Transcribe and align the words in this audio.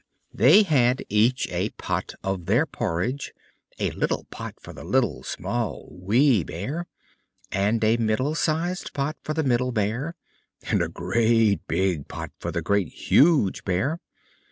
They 0.33 0.63
had 0.63 1.05
each 1.09 1.47
a 1.51 1.69
pot 1.69 2.15
for 2.23 2.35
their 2.35 2.65
porridge; 2.65 3.33
a 3.77 3.91
little 3.91 4.23
pot 4.31 4.55
for 4.59 4.73
the 4.73 4.83
Little, 4.83 5.21
Small, 5.21 5.89
Wee 5.91 6.43
Bear; 6.43 6.87
and 7.51 7.83
a 7.83 7.97
middle 7.97 8.33
sized 8.33 8.93
pot 8.93 9.15
for 9.23 9.35
the 9.35 9.43
Middle 9.43 9.71
Bear, 9.71 10.15
and 10.63 10.81
a 10.81 10.89
great 10.89 11.61
pot 12.07 12.31
for 12.39 12.51
the 12.51 12.63
Great, 12.63 12.87
Huge 12.91 13.63
Bear. 13.63 13.99